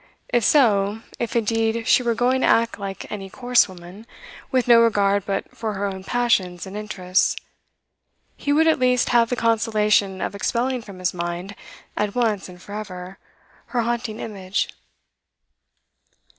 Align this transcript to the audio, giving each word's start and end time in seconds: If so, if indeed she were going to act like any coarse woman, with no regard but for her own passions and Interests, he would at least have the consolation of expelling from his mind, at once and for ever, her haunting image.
If 0.29 0.43
so, 0.43 1.01
if 1.19 1.35
indeed 1.35 1.85
she 1.87 2.01
were 2.01 2.15
going 2.15 2.41
to 2.41 2.47
act 2.47 2.79
like 2.79 3.05
any 3.11 3.29
coarse 3.29 3.69
woman, 3.69 4.07
with 4.49 4.67
no 4.67 4.81
regard 4.81 5.27
but 5.27 5.55
for 5.55 5.73
her 5.75 5.85
own 5.85 6.03
passions 6.03 6.65
and 6.65 6.75
Interests, 6.75 7.35
he 8.35 8.51
would 8.51 8.65
at 8.65 8.79
least 8.79 9.09
have 9.09 9.29
the 9.29 9.35
consolation 9.35 10.19
of 10.19 10.33
expelling 10.33 10.81
from 10.81 10.97
his 10.97 11.13
mind, 11.13 11.55
at 11.95 12.15
once 12.15 12.49
and 12.49 12.59
for 12.59 12.73
ever, 12.73 13.19
her 13.67 13.81
haunting 13.81 14.19
image. 14.19 14.69